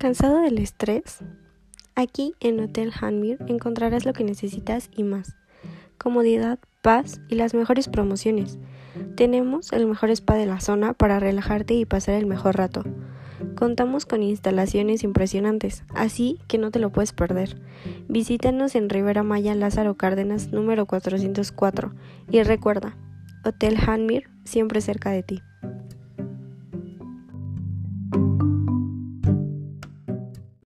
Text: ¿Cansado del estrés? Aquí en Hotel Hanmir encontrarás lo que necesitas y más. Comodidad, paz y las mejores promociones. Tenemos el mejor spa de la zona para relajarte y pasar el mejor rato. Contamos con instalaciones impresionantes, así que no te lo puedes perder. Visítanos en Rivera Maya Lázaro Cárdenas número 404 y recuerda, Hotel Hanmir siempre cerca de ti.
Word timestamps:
¿Cansado 0.00 0.40
del 0.40 0.56
estrés? 0.56 1.18
Aquí 1.94 2.32
en 2.40 2.58
Hotel 2.58 2.90
Hanmir 2.98 3.36
encontrarás 3.48 4.06
lo 4.06 4.14
que 4.14 4.24
necesitas 4.24 4.88
y 4.96 5.02
más. 5.02 5.36
Comodidad, 5.98 6.58
paz 6.80 7.20
y 7.28 7.34
las 7.34 7.52
mejores 7.52 7.88
promociones. 7.88 8.58
Tenemos 9.14 9.74
el 9.74 9.86
mejor 9.86 10.08
spa 10.08 10.36
de 10.36 10.46
la 10.46 10.60
zona 10.60 10.94
para 10.94 11.20
relajarte 11.20 11.74
y 11.74 11.84
pasar 11.84 12.14
el 12.14 12.24
mejor 12.24 12.56
rato. 12.56 12.82
Contamos 13.56 14.06
con 14.06 14.22
instalaciones 14.22 15.04
impresionantes, 15.04 15.84
así 15.94 16.38
que 16.48 16.56
no 16.56 16.70
te 16.70 16.78
lo 16.78 16.90
puedes 16.90 17.12
perder. 17.12 17.60
Visítanos 18.08 18.76
en 18.76 18.88
Rivera 18.88 19.22
Maya 19.22 19.54
Lázaro 19.54 19.98
Cárdenas 19.98 20.50
número 20.50 20.86
404 20.86 21.92
y 22.30 22.42
recuerda, 22.42 22.96
Hotel 23.44 23.76
Hanmir 23.76 24.30
siempre 24.44 24.80
cerca 24.80 25.10
de 25.10 25.24
ti. 25.24 25.42